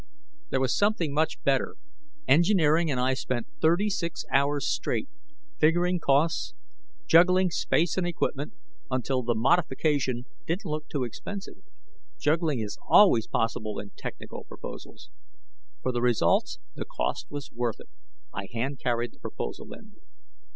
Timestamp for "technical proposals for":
13.95-15.91